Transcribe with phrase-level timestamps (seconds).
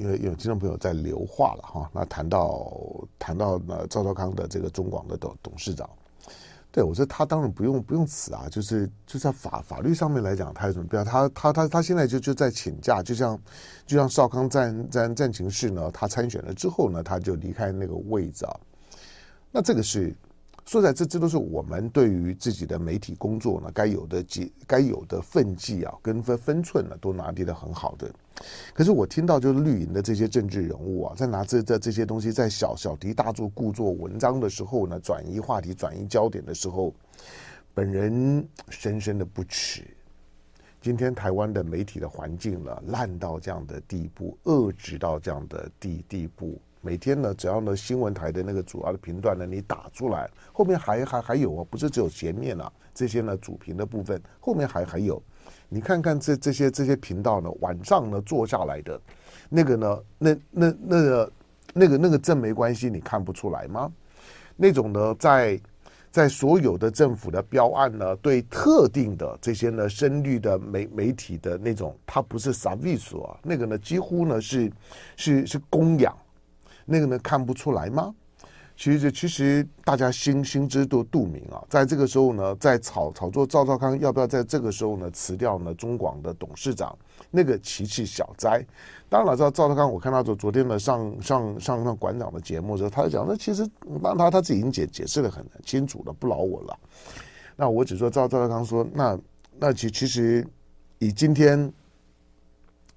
[0.00, 2.74] 因为有听众朋友在留话了哈，那谈到
[3.18, 5.88] 谈到那赵少康的这个中广的董董事长。
[6.72, 11.04] 对，我说他当然不用不用辞啊，就是就在法法律上面来讲，他有什么必要？
[11.04, 13.38] 他他他他现在就就在请假，就像
[13.84, 18.56] 就像少康战战战情室呢，他参选了之后呢，他就离开那个位置啊。
[19.52, 20.16] 那这个是
[20.70, 28.08] 说在这这都是我们对于自己的媒体工作呢该有的节该有的分际啊，跟分分寸呢都拿捏的很好的。
[28.72, 36.94] 可是我听到就是绿营的这些政治人物啊，在拿这这这些东西在小小题大做故作文章的时候呢，转移话题、转移焦点的时候，
[37.74, 39.82] 本人深深的不齿。
[40.80, 46.60] 今天台湾的媒体的环境了，烂到这样的地步，恶质到这样的地地步。
[46.80, 55.22] 每天呢，只要呢新闻台的那个主要的频段呢，你打出来，后面还还还有啊，不是只有前面啊，这些呢主频的部分，后面还还有。
[55.68, 59.00] 你看看这这些这些频道呢，晚上呢做下来的，
[59.48, 61.32] 那个呢，那那那个
[61.72, 63.92] 那个那个正没关系，你看不出来吗？
[64.56, 65.60] 那种呢，在
[66.10, 74.72] 在所有的政府的标案呢，对特定的这些呢深绿的媒媒体的那种，它不是 service 啊，那个呢几乎呢是
[75.16, 76.16] 是是供养，
[76.90, 78.12] 那个呢看不出来吗？
[78.76, 86.96] 其实，其实大家心心知肚肚明啊，在这个时候呢，在炒炒作赵少康要不要在这个时候呢辞掉呢中广的董事长，
[87.30, 88.66] 那个其其小灾。
[89.08, 93.68] 当然了，知道赵少康，我看他昨昨天呢上上上上馆长的节目的时候，他就讲，那其实
[94.02, 96.78] 当他他自己已经解解释得很清楚了，不劳我了。
[97.56, 99.18] 那我只说赵赵少康说，那
[99.58, 100.46] 那其其实
[100.98, 101.70] 以今天。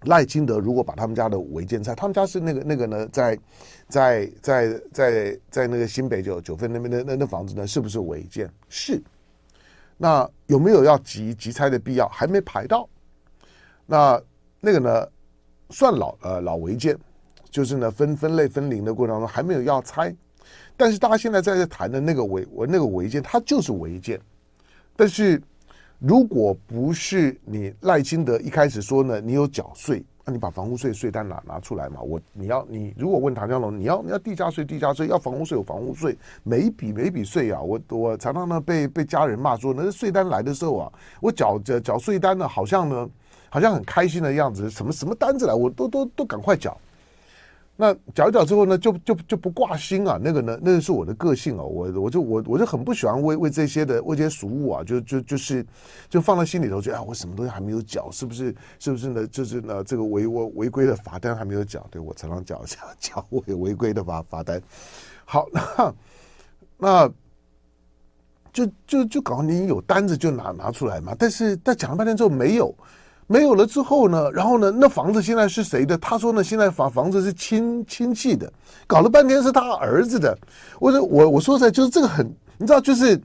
[0.05, 3.39] 赖清德如果把他们家的违建拆，他们家是那个那个呢，在
[3.87, 8.49] 在在在在那个新北九九份那边的那那房子呢，是不是违建？
[8.69, 9.01] 是。
[9.97, 12.07] 那有没有要急急拆的必要？
[12.09, 12.87] 还没排到。
[13.85, 14.21] 那
[14.59, 15.07] 那个呢，
[15.69, 16.97] 算老呃老违建，
[17.49, 20.15] 就是呢分分类分零的过程当中还没有要拆。
[20.75, 24.19] 但是大家现在在这谈的那个违我那个违建，它就是违建，
[24.95, 25.41] 但是。
[26.05, 32.01] 如果不是你赖清德一开始说呢，你有缴税，那你把房屋税税单拿拿出来嘛？
[32.01, 43.09] 我你要你如果问唐湘龙，你要你要地价税地价税，要房屋税有房屋税，每一笔每一笔税啊，我我常常呢被被家人骂说，那税单来的时候啊，我缴缴缴税单呢，好像呢
[43.47, 46.77] 好像很开心的样子，什么什么单子来，我都都都赶快缴。
[47.75, 55.65] 那缴一缴之后呢，就就就不挂心啊，那个呢，那个是我的个性哦，我我就我我就很不喜欢为为这些的为这些俗物啊，就就就是
[56.07, 59.25] 就放在心里头，觉得啊，我什么东西还没有缴，是不是是不是呢？
[59.25, 64.61] 就是呢，这个违违违规的罚单还没有缴，对我常常缴缴缴违违规的罚罚单。
[65.25, 65.93] 好， 那
[66.77, 67.11] 那
[68.51, 72.73] 就就就搞你有单子就拿拿出来嘛，但是但讲了半天之后没有。
[73.27, 75.97] 没有了之后呢，然后呢，那房子现在是谁的？
[75.97, 78.51] 他说呢，现在房房子是亲亲戚的，
[78.85, 80.37] 搞了半天是他儿子的。
[80.79, 82.25] 我说我我说出来就是这个很，
[82.57, 83.19] 你知道，就是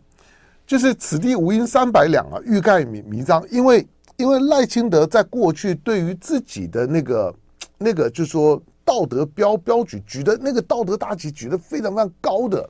[0.66, 3.44] 就是此地无银三百两啊，欲盖弥弥彰。
[3.50, 3.86] 因为
[4.16, 7.34] 因为赖清德在过去对于自己的那个
[7.76, 12.68] 那个，就是说道德标标举举的那个道德大旗举得非常非常高的。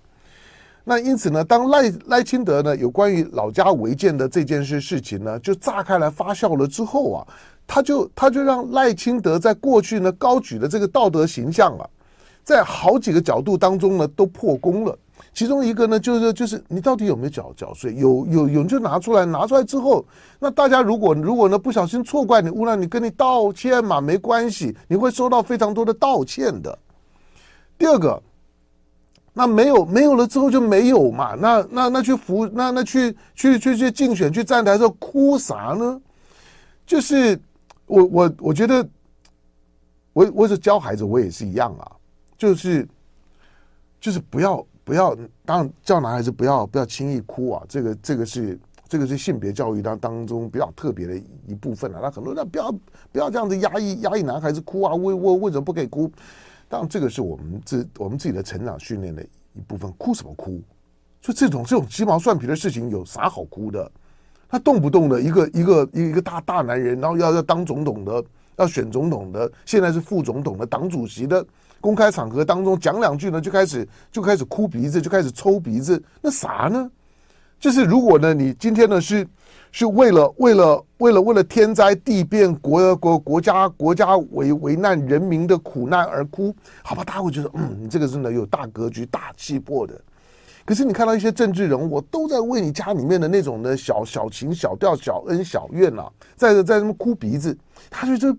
[0.91, 7.27] 那因此呢，当赖赖清德呢有关于老家违建的这件事事情呢，就炸开来发酵了之后啊，
[7.67, 11.87] 他就他就让赖清德在过去呢高举的这个道德形象啊，
[12.43, 14.99] 在好几个角度当中呢都破功了。
[15.35, 17.95] 其中一个呢就是就是你到底有没有缴缴税？
[17.95, 20.03] 有有有就拿出来，拿出来之后，
[20.39, 26.79] 那大家如果如果呢不小心错怪你污染你，跟你道歉嘛，没关系，你会收到非常多的道歉的。
[27.77, 28.23] 第二个。
[29.39, 31.37] 那没有没有了之后就没有嘛？
[31.37, 36.01] 那那那去服那那去去去去竞选去站台的时候哭啥呢？
[36.85, 37.41] 就是
[37.87, 38.85] 我我我觉得
[40.13, 41.87] 我我是教孩子，我也是一样啊，
[42.37, 42.85] 就是
[44.01, 47.63] 就是不要不要，当叫男孩子不要不要轻易哭啊。
[47.69, 51.17] 这个这个是这个是性别教育当当中比较特别的
[51.47, 52.01] 一部分啊。
[52.03, 52.73] 那很多人不要
[53.13, 56.11] 不要这样子压抑压抑男孩子哭啊，为为为什么不可以哭？
[56.71, 59.25] 当然，这个是我们自我们自己的成长训练的
[59.59, 59.93] 一部分。
[59.99, 60.63] 哭什么哭？
[61.21, 63.91] 就这种这种鸡毛蒜皮的事情，有啥好哭的？
[64.49, 68.25] 他动不动的一个一个一个大大男人，然后要要当总统的，
[68.57, 71.45] 要选总统的，现在是副总统的党主席的，
[71.81, 76.91] 公开场合当中讲两句呢，就开始就开始哭鼻子，就开始抽鼻子，那啥呢？
[77.59, 79.27] 就是如果呢，你今天呢是。
[79.71, 87.05] 是为了为了为了为了天灾地变国国国家国家危危难人民的苦难而哭，好吧？
[87.05, 89.95] 大家会觉得，嗯，你这个是呢有大格局、大气魄的。
[90.65, 97.55] 可是你看到一些政治人物，都在为你家里面的那种的小小情小调、小恩小怨啊，在在什么哭鼻子？
[97.91, 98.39] 他就这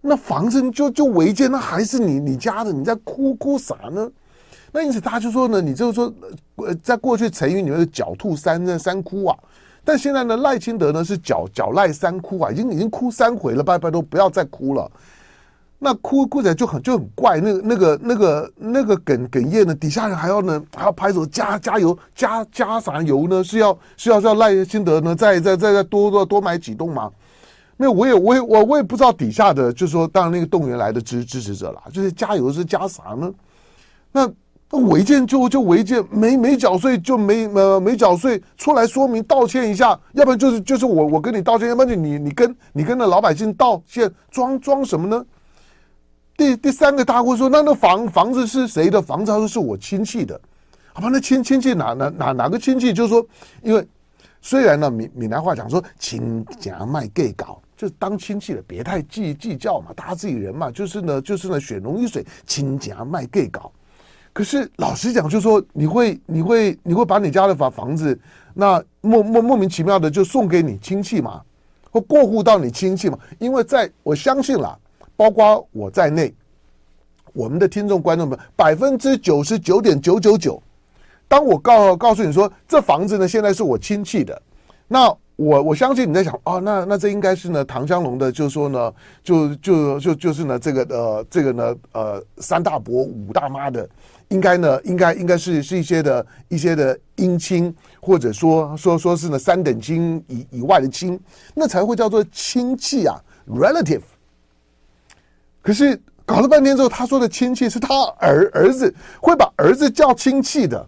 [0.00, 4.10] 那房子就就违建，那还是你你家的，你在哭哭啥呢？
[4.76, 6.12] 那因此他就说呢，你就是说，
[6.56, 9.38] 呃，在过去成语里面的狡兔三三窟啊，
[9.84, 14.90] 但现在呢，赖清德呢是狡狡赖三窟啊，已经已经哭三回了，拜拜都不要再哭了。
[15.78, 23.44] 那哭哭起来就很就很怪，那个那个那个那个哽哽咽呢，底下人还要呢还要拍手加加油加加啥油呢？
[23.44, 27.08] 是要是要叫赖清德呢再再再再多多多买几栋吗？
[27.76, 33.32] 没有，我也我也我我也不知道底下的就是说，当然那个动员来的支支持者啦，就是加油是加啥呢？
[34.10, 34.28] 那
[34.76, 45.24] 违建就就违建，没没缴税就没呃没缴税，出来说明道歉一下，要不然就是就是我我跟你道歉，要不然就你你跟你跟那老百姓道歉，装装什么呢？
[46.36, 49.30] 第第三个大户说：“那那房房子是谁的房子？
[49.30, 50.40] 他说是我亲戚的，
[50.92, 51.08] 好吧？
[51.12, 52.92] 那亲亲戚哪哪哪哪个亲戚？
[52.92, 53.24] 就是说，
[53.62, 53.86] 因为
[54.40, 63.70] 虽然呢，闽闽南话讲说亲家卖 gay 搞，就是当亲戚的别太计计较嘛，大家自己人嘛，就是呢，就是呢，血浓于水，亲家卖 gay 搞。
[64.34, 68.20] 可是老实讲，就说你会你会你会把你家的房房子，
[68.52, 71.40] 那莫莫莫名其妙的就送给你亲戚嘛，
[71.90, 73.18] 或过户到你亲戚嘛？
[73.38, 74.78] 因为在我相信啦。”
[75.16, 76.34] 包括我在内，
[77.34, 80.60] 我们的听众观众们百分之九十九点九九九，
[81.28, 84.42] 当我告告诉你说这房子呢现在是我亲戚的，
[84.88, 85.06] 那
[85.36, 88.92] 我我相信你在想哦，那那这应该是呢唐香龙的，就是说呢，
[89.22, 93.88] 就就就就是呢这个呃这个呢呃三大伯五大妈的，
[94.28, 101.18] 应该呢应该应该是是一些的一些的姻亲，或者说说说是呢三等亲以以外的亲，
[101.54, 103.16] 那才会叫做亲戚啊
[103.48, 104.02] ，relative。
[105.62, 110.86] 可是搞了半天之后，他说的亲戚是他儿儿子，会把儿子叫亲戚的，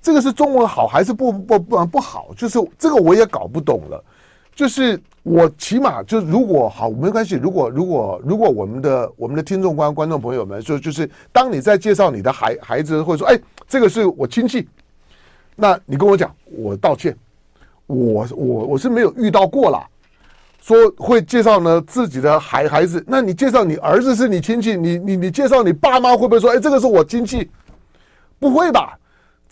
[0.00, 2.32] 这个是中文好还是不不不不好？
[2.36, 4.04] 就是这个我也搞不懂了。
[4.54, 14.68] 就是我起码就如果好没关系，如果如果如果我们的我们的听众观观众朋友们说，就是当你在介绍你的孩孩子，或者说哎这个是我亲戚，
[15.56, 17.16] 那你跟我讲，我道歉，
[17.86, 19.86] 我我我是没有遇到过啦。
[20.60, 27.50] 说会介绍呢自己的孩孩子，那你介绍你儿子是你亲戚，你你你介绍你爸妈会不会说，哎，这个是我亲戚？
[28.38, 28.98] 不会吧？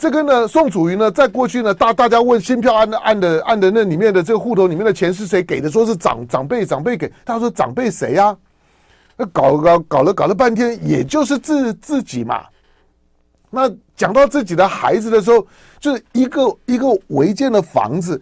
[0.02, 5.70] 这个呢，宋楚瑜呢，在过去呢，大大家问新票案的案的案的那里面的这个户头里面的钱是谁给的？
[5.70, 8.36] 说是长长辈长辈给，他说长辈谁呀？
[9.16, 12.42] 那搞搞搞了搞了半天，也就是自自己嘛。
[13.48, 15.46] 那讲到自己的孩子的时候，
[15.78, 18.20] 就是一个一个违建的房子，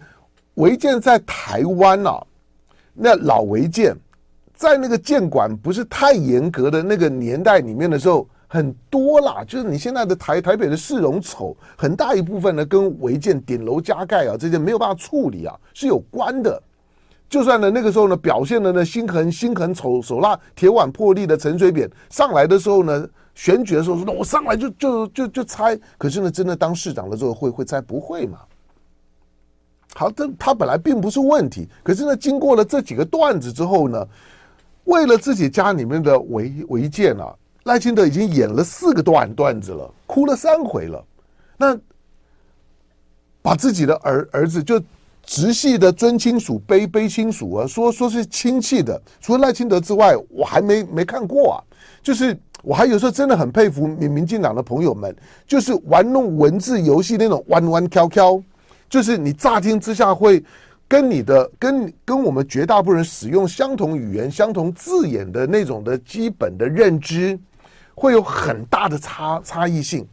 [0.53, 2.21] 违建在台湾啊。
[2.93, 3.97] 那老违建，
[4.53, 9.45] 在那个建管不是太严格的那个年代里面的时候，很多啦。
[9.47, 16.61] 就是你现在的台台北的市容丑，很大一部分呢跟违建顶楼加盖啊这些没有办法处理啊是有关的。
[17.29, 28.39] 就算呢那个时候呢表现的呢心狠心狠手手辣铁腕破例的陈水扁上来的时候呢选举的时候说那，我上来就就就就拆，可是呢真的当市长的时候会会拆不会嘛？
[29.93, 34.07] 好，这他本来并不是问题，可是呢，经过了这几个段子之后呢，
[34.85, 41.03] 为了自己家里面的违违建啊，赖清德已经演了四个段段子了，哭了三回了。
[41.57, 41.77] 那
[43.41, 44.81] 把自己的儿儿子就
[45.23, 51.57] 直系的尊亲属、卑卑亲属啊，说说是亲戚的，除了赖清德之外，我还没没看过啊。
[52.01, 58.41] 就是我还有时候真的很佩服民民进党的朋友们，就是玩弄文字游戏那种弯弯挑挑。
[58.89, 60.43] 就是你乍听之下会
[60.87, 67.39] 跟你的跟跟我们绝大部分人使用相同语言、相同字眼的那种的基本的认知，
[67.95, 70.07] 会有很大的差差异性。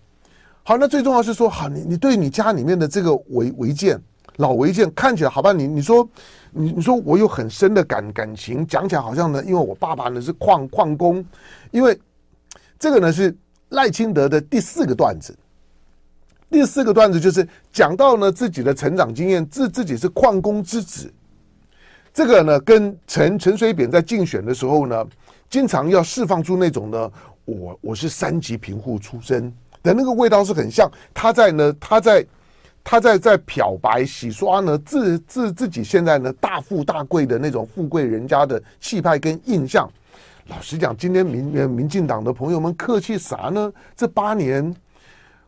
[0.62, 3.99] 好，那最重要是说，好，你你对你家里面的这个违违建
[4.37, 5.52] 老违建看起来好吧？
[5.52, 6.08] 你你说
[6.50, 11.25] 你你说我有很深的感感情，讲起来好像呢，因为我爸爸呢是矿矿工，
[11.70, 11.99] 因为
[12.78, 13.35] 这个呢是
[13.70, 15.37] 赖清德的第四个段子。
[16.50, 21.12] 第四个段子就是讲到呢自己的成长经验，自自己是矿工之子，
[22.12, 25.04] 这个呢跟陈陈水扁在竞选的时候呢，
[25.50, 27.11] 经常要释放出那种呢，
[27.49, 29.50] 我我是三级贫户出身
[29.83, 30.90] 的那个味道是很像。
[31.14, 32.26] 他在呢，他在
[32.85, 39.90] 他在在漂白洗刷呢自自自己现在呢大富大贵的那种富贵人家的气派跟印象。
[40.49, 43.73] 老实讲，今天民民进党的朋友们客气啥呢？
[43.97, 44.75] 这八年。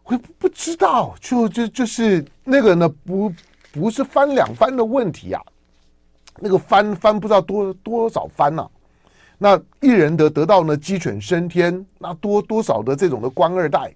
[0.04, 3.32] 我不知道，就就就是那个呢，不
[3.70, 5.40] 不是翻两番的问题啊，
[6.40, 8.70] 那个翻翻不知道多多少番呐、啊。
[9.42, 13.90] 那一人得得到呢鸡犬升天，那多多少的这种的官二代、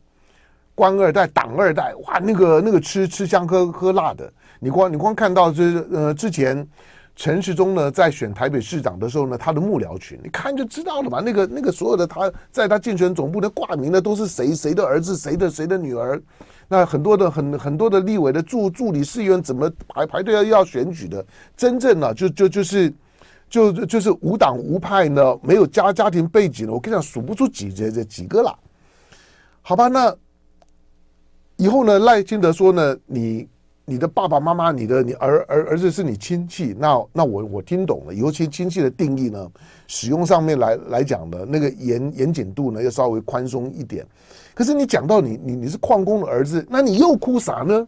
[0.74, 4.32] 官二代、党二代，哇，那个那个吃吃香喝喝辣的。
[4.58, 6.66] 你光你光看到就是呃之前
[7.14, 11.20] 陈时中呢在选台北市长的时候呢，他的幕僚群，你看就知道了嘛。
[11.20, 16.18] 那个那个所有的他在他竞选总部的挂名的都是谁谁的儿子，谁的谁的女儿。
[16.68, 21.22] 那很多的很很多的立委的助助理市议员怎么排排队要要选举的？
[21.54, 22.90] 真正呢，就就就是
[23.62, 28.58] 就就是无党无派呢，没有家家庭背景的，我跟你讲数不出几这这几个了。
[29.62, 30.14] 好吧，那
[31.56, 33.48] 以后呢，赖清德说呢，你。
[33.86, 38.14] 你的爸爸妈妈，你的你儿儿儿子是你亲戚，那那我我听懂了。
[38.14, 39.46] 尤其亲戚的定义呢，
[39.86, 44.02] 使用上面来来讲的那个严严谨度呢，要稍微宽松一点。
[44.54, 47.86] 可是你讲到你你你是矿工的儿子，那你又哭啥呢？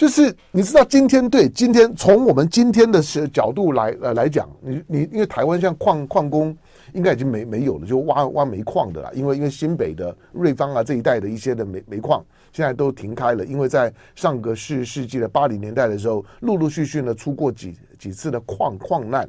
[0.00, 6.56] 就是你知道今天对今天从我们今天的角度来呃来讲，你你因为台湾像矿矿工
[6.94, 9.10] 应该已经没没有了，就挖挖煤矿的啦。
[9.12, 12.24] 因为因为新北的瑞芳啊这一带的一些的煤煤矿。
[12.50, 19.28] 现在都停开了，因为在上个世世纪的八零年代的时候，陆陆续续呢出过几几次的矿矿难，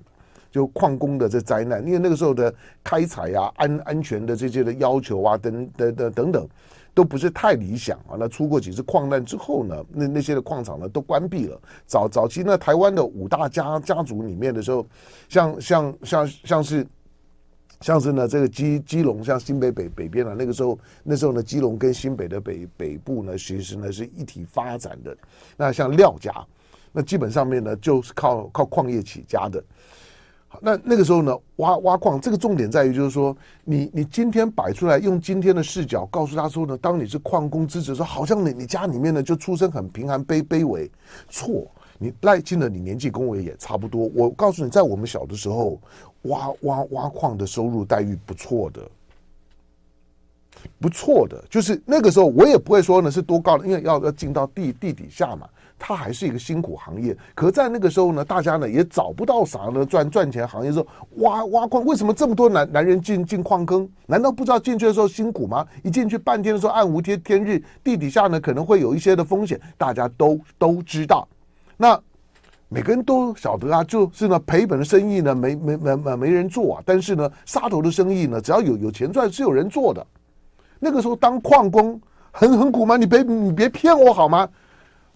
[0.49, 1.85] 就矿工的这灾难。
[1.85, 2.51] 因为那个时候的
[2.81, 6.47] 开采啊、安安全的这些的要求啊，等等等等等，
[6.93, 8.17] 都不是太理想啊。
[8.19, 11.59] 那出过几次矿难之后呢，那那些的矿场呢都关闭了。
[11.85, 14.85] 早早期呢，台湾的五大家家族里面的时候，
[15.29, 16.87] 像像像像是。
[17.79, 25.17] 像是呢，这个基基隆，像新北北北边啊，那个时候，那时候呢，基隆跟新北的北北部呢，其实呢是一体发展的。
[25.57, 26.31] 那像廖家，
[26.91, 29.63] 那基本上面呢就是靠靠矿业起家的。
[30.53, 40.91] 好，那那个时候呢，挖挖矿，这个重点在于就是说，你你今天摆出来，用今天的视角告诉他说呢，当你是矿工之子，说好像你你家里面呢就出身很贫寒卑卑微，
[41.29, 41.65] 错。
[42.03, 44.09] 你赖清德，你年纪跟我也差不多。
[44.15, 45.79] 我告诉你，在我们小的时候，
[46.23, 48.81] 挖挖挖矿的收入待遇不错的，
[50.79, 51.41] 不错的。
[51.47, 55.47] 就是那个时候，我也不会说呢是多高的，因为要要进到地地底下嘛，
[55.83, 57.17] 它还是一个辛苦行业。
[57.33, 60.71] 可在那个时候呢，大家呢也找不到啥呢赚赚钱行业。
[60.71, 60.85] 说
[61.15, 63.89] 挖挖矿，为什么这么多男男人进进矿坑？
[64.05, 65.65] 难道不知道进去的时候辛苦吗？
[65.81, 71.27] 一进去半天的时候暗无天天日，地底下呢可能会有一些的风险，大家都都知道。
[71.77, 71.99] 那
[72.69, 80.05] 每个人都晓得啊，就是呢赔本的生意呢没没没没没人做啊，但是呢杀头的生意呢只要有有钱赚是有人做的。
[80.79, 81.99] 那个时候当矿工
[82.31, 82.97] 很很苦吗？
[82.97, 84.47] 你别你别骗我好吗？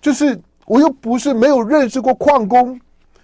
[0.02, 2.80] 就是我又不是没有认识过矿工。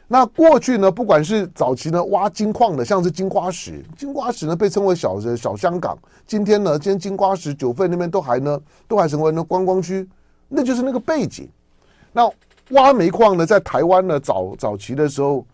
[0.08, 5.98] 那过去呢，不管是早期呢挖金矿的，像是金瓜石，金瓜石呢被称为小小香港。
[6.26, 10.08] 今天呢，今天金瓜石九份那边都还呢都还成为那观光区，
[10.48, 11.50] 那就是那个背景。
[12.14, 12.30] 那。
[12.70, 15.46] 挖煤矿呢，在台湾呢早早期的时候，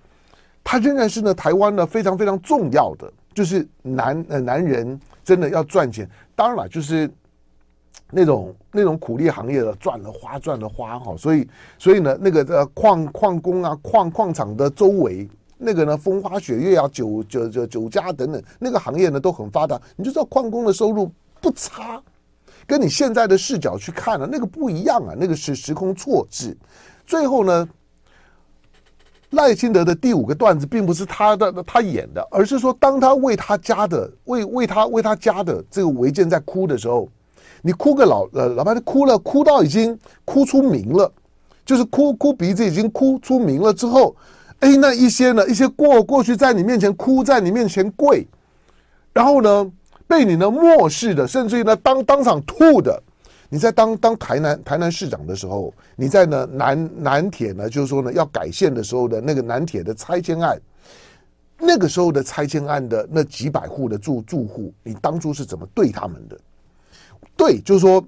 [0.64, 7.10] 它仍然是呢台湾呢非常非常重要的，就是男呃男人真的要赚钱，当然了，就是
[8.12, 15.28] 那种那种苦力行业的赚了花赚了花哈，所以所以呢那个呃矿矿工啊矿矿场的周围
[15.58, 21.12] 那个呢风花雪月啊酒酒酒酒家等等那个行业呢都很发达，你就知道矿工的收入
[21.42, 22.02] 不差，
[22.66, 26.56] 跟你现在的视角去看呢那个不一样啊，那个是时空错置。
[27.06, 27.68] 最后呢，
[29.32, 37.10] 赖清德的第五个段子并不是他的他演的，而是说，当他为他家的为为他为他家的这个违建在哭的时候，
[37.68, 41.12] 你哭个老呃老半天哭了，哭到已经哭出名了，
[41.66, 44.16] 就是哭哭鼻子已经哭出名了之后，
[44.60, 48.26] 哎，那一些呢一些过过去在你面前哭，在你面前跪，
[49.12, 49.70] 然后呢
[50.08, 53.04] 被你呢漠视的，甚至于呢当当场吐的。
[53.50, 60.58] 你在当当台南台南市长的时候，你在呢南南铁呢，就是说呢要改线的时候的那个南铁的拆迁案，
[61.60, 66.38] 那个时候的拆迁案的那几百户的住住户，你当初是怎么对他们的？
[67.38, 68.04] 对，就是说。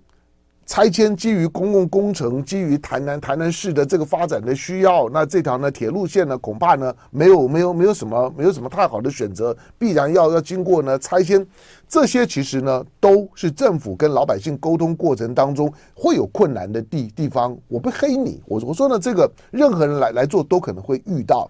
[0.71, 11.43] 拆迁基于公共工程，基于台南台南市的这个发展的需要，那这条呢铁路线呢恐怕呢没有没有没有什么没有什么太好的选择，必然要要经过呢拆迁。
[11.87, 17.57] 这些其实呢都是政府跟老百姓沟通过程当中会有困难的地地方。
[17.67, 21.49] 我不黑你，我我说呢这个任何人来来做都可能会遇到。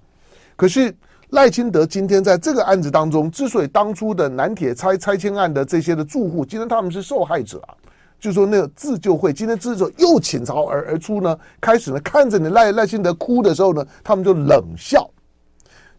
[0.56, 0.96] 可是
[1.32, 7.76] 赖清德今天在这个案子当中，之所以当初的南铁拆拆迁案的这些的住户，今天他们是受害者啊。
[8.20, 15.10] 就说那个自救会今天自救又倾巢而而出呢，开始呢看着你赖赖清德哭的时候呢，他们就冷笑。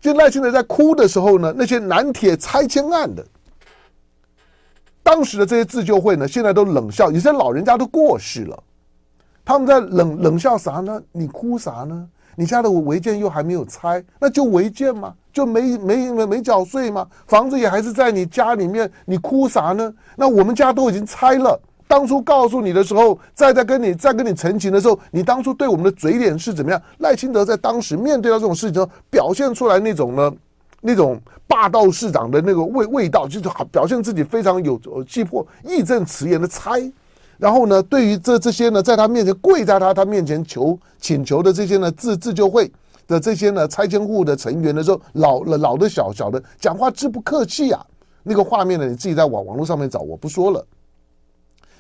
[0.01, 3.25] 就赖清德在哭的时候呢，那些南铁拆迁案的
[5.03, 8.63] 当时的这些自救会呢，现在都冷笑，有些老人家都过世了，
[9.45, 11.01] 他们在冷冷笑啥呢？
[11.13, 12.09] 你哭啥呢？
[12.37, 19.93] 你家的违建又还没有拆，那就违建吗，就没没没没缴税吗，房子也还是在你家里面，你哭啥呢？
[20.17, 21.61] 那我们家都已经拆了。
[21.87, 26.81] 当初告诉你的时候，再在跟你再跟你陈情的时候，你当初对我们的嘴脸是怎么样？
[26.99, 30.33] 赖清德在当时面对到这种事情，表现出来那种呢，
[30.81, 36.81] 那种霸道市长的那个味味道，就是表现自己非常有气魄、义正辞严的猜。
[37.39, 42.71] 然后呢，对于这这些呢，在他面前跪在他他面前求请求的这些呢自自救会
[43.11, 47.85] 的这些呢拆迁户的成员的时候，老了老的小小的讲话之不客气啊。
[48.23, 50.65] 那个画面呢，你自己在网网络上面找，我不说了。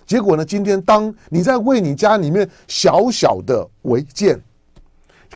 [0.04, 4.42] 结果呢，今天当你在为你家里面小小的违建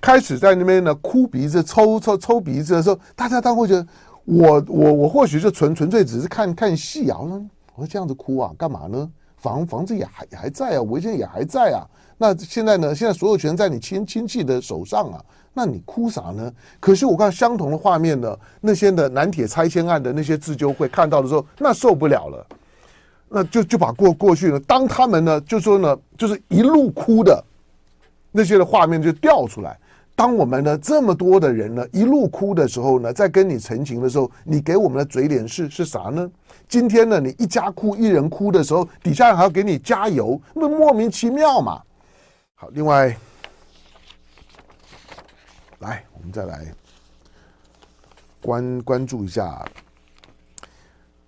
[0.01, 3.87] 开始在那边呢哭鼻子、抽抽抽鼻子的时候，大家当会觉得
[4.25, 7.19] 我我我或许就纯纯粹只是看看戏啊。
[7.21, 7.47] 我说
[7.77, 9.09] 我这样子哭啊，干嘛呢？
[9.45, 11.85] 房房子也还也还在啊，违建也还在啊。
[12.17, 12.95] 那现在呢？
[12.95, 15.23] 现在所有权在你亲亲戚的手上啊。
[15.53, 16.51] 那你哭啥呢？
[16.81, 22.47] 可是我看相同的画面呢，那些的南铁拆迁案的那些自救会看到的时候，那受不了了，
[23.29, 24.59] 那就就把过过去了。
[24.61, 27.45] 当他们呢，就说呢，就是一路哭的
[28.33, 29.79] 那些的画面就调出来。
[30.17, 36.31] 当我们呢这么多的人呢一路哭的时候呢，在跟你陈情的时候，你给我们的嘴脸是是啥呢？
[36.69, 41.83] 今天呢，你一家哭一人哭的时候，底下人还要给你加油，那莫名其妙嘛。
[42.55, 43.17] 好，另外。
[45.81, 46.73] 来，我们再来
[48.41, 49.63] 关关注一下，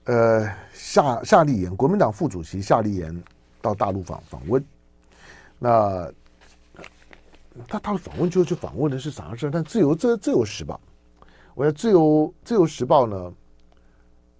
[0.05, 3.23] 呃，夏夏立言，国民党副主席夏立言
[3.61, 4.65] 到大陆访访问，
[5.59, 6.11] 那
[7.69, 9.51] 他他访问就去访问的是啥事儿？
[9.51, 10.81] 但自由这自由时报，
[11.55, 13.33] 我要自由自由时报呢，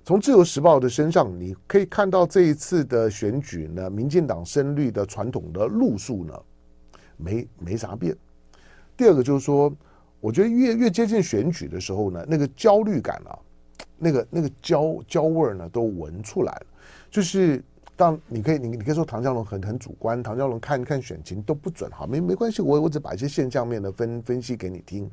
[0.05, 6.43] 从自由时报的身上，你可以看到这一次的选举呢，民进党深绿的传统的路数呢，
[7.17, 8.17] 没没啥变。
[8.97, 9.73] 第二个就是说。
[10.19, 13.39] 我觉得越越接近选举的时候呢，那个焦虑感啊，
[13.97, 16.67] 那个那个焦焦味儿呢，都闻出来了。
[17.11, 17.63] 就是
[17.97, 25.11] 当你可以你你可以说唐湘龙很很主观，唐湘龙看看选情都不准，好，没没关系，我我只把一些现象面的分分析给你听。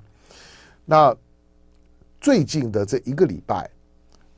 [0.84, 1.16] 那
[2.20, 3.70] 最近的这一个礼拜，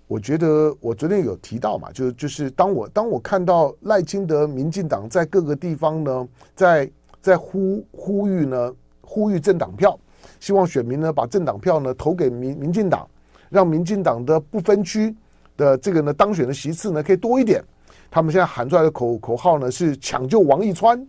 [0.08, 10.00] 我觉得我昨天有提到嘛，就就是当我当我看到赖清德、民进党在各个地方呢，在在呼呼吁呢，呼吁政党票。
[10.40, 13.10] 希望选民呢把政党票呢投给民民进党，
[13.50, 15.16] 让民进党的不分区
[15.58, 17.64] 的这个呢当选的席次呢可以多一点。
[18.10, 21.06] 他们现在喊出来的口口号呢是抢救王一川。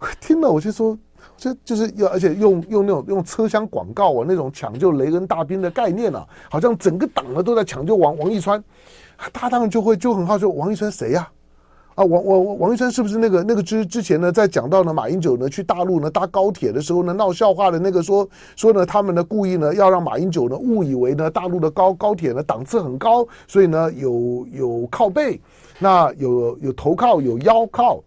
[0.20, 0.98] 听了我就说，
[1.36, 8.62] 这就是要而且用用那种用车厢广告啊那种抢救雷恩大兵的概念啊，好像整个党呢都在抢救王王一川。
[9.32, 11.26] 他当然就会就很好奇，王一川谁呀？
[11.94, 25.40] 啊，王王王一川是不是那个那个之之前呢，在讲到呢马英九呢去大陆呢搭高铁的时候呢闹笑话的那个说说呢他们呢故意呢要让马英九呢误以为呢大陆的高高铁呢档次很高，所以呢有有靠背，
[25.84, 28.02] 那有有头靠有腰靠，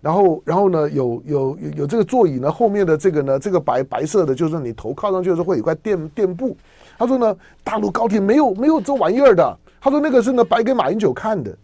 [0.00, 6.56] 然后然后呢有有有有这个座椅呢后面的这个呢这个白白色的就是你头靠上去的时候会有块垫垫布，
[6.98, 11.56] 他说呢大陆高铁没有没有这玩意儿的，他说那个是呢摆给马英九看的。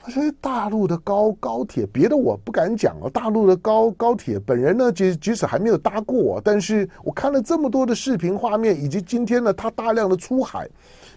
[0.00, 3.10] 他说大陆的高高铁，别的我不敢讲哦。
[3.10, 10.66] 大陆的高高铁，本人呢，即即使还没有搭过，但是我看了这么多的视频画面，以及今天呢，他大量的出海，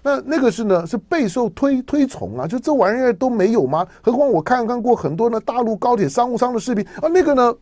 [0.02, 2.48] 那那个是呢，是备受推推崇啊。
[2.48, 3.86] 就这玩意儿都没有吗？
[4.02, 7.56] 何况我看看过很多呢，大陆高铁商务舱的视频啊，那个呢，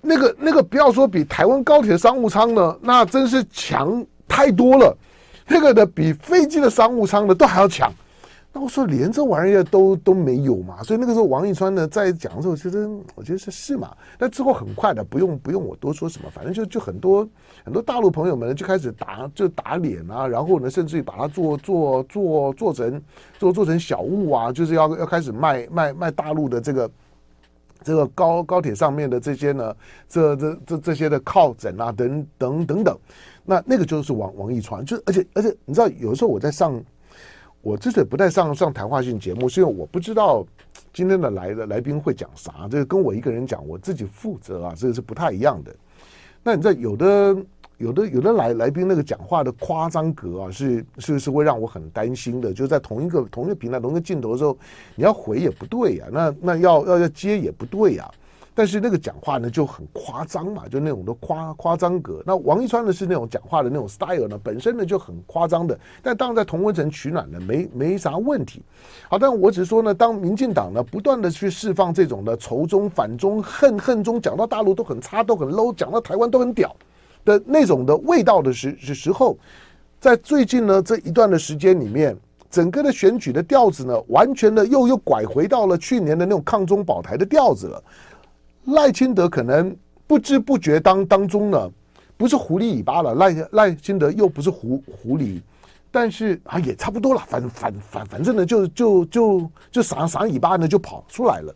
[0.00, 4.96] 那个那个不要说比台湾高铁商务舱呢，那真是强太多了。
[5.46, 7.92] 那个的比飞机的商务舱呢都还要强。
[8.50, 13.94] 那我说连这玩意儿都都没有嘛，所以那个时候王一川呢在讲的时候，其实我觉得是是嘛。
[14.18, 17.28] 那之后很快的，不用不用我多说什么，反正就就很多
[17.62, 23.02] 很多大陆朋友们就开始打就打脸啊，然后呢甚至于把它做做做做成
[23.38, 26.90] 做做成小物啊，就是要要开始卖卖卖大陆的这个
[27.82, 29.76] 这个高高铁上面的这些呢
[30.08, 32.98] 这这这这些的靠枕啊等等等等。
[33.44, 36.82] 那那个就是王王一川，就而且而且你知道有时候我在上。
[37.60, 40.46] 我之所以不带上上谈话性节目，是因为我不知道
[40.92, 45.74] 今天的来的来宾会讲啥，这个跟我一个人讲，我自己负责啊，这个是不太一样的。
[46.42, 47.36] 那你知道有的
[47.76, 52.52] 有的有的来来宾那个讲话的夸张格啊，是是是会让我很担心的。
[52.52, 54.56] 就在同一个同一个平台同一个镜头的时候，
[54.94, 58.08] 你要回也不对呀，那那要要要接也不对呀。
[58.58, 62.20] 但是那个讲话呢就很夸张嘛，就那种的夸夸张格。
[62.26, 65.78] 那王一川呢是那种讲话的那种 style 呢，本身呢就很夸张的。
[66.02, 68.60] 但当然在同温层取暖呢，没没啥问题。
[69.08, 76.74] 好，但我只是说呢，当民进党呢不断的去释放这种的仇中、反中、恨恨中，讲到大陆都很差、都很 low，讲到台湾都很屌
[77.24, 79.38] 的那种的味道的时时时候，
[80.00, 82.16] 在最近呢这一段的时间里面，
[82.50, 87.80] 整个的选举的调子呢，完全的又又拐回到了去年的那种抗中保台的调子了。
[88.68, 89.76] 赖清德可能
[90.06, 91.70] 不知不觉当当中呢，
[92.16, 95.40] 不是狐狸尾巴了，赖赖清德又不是狐狐狸，
[95.90, 101.54] 但是啊也差不多了，反反反反正呢就就就就撒撒尾巴呢就跑出来了，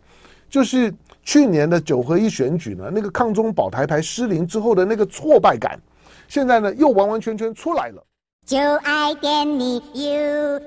[0.49, 5.79] 就是去年的九合一选举呢，那个抗中保台牌失灵之后的那个挫败感，
[6.29, 8.03] 现在呢又完完全全出来了。
[8.47, 10.63] 就爱点你 UFO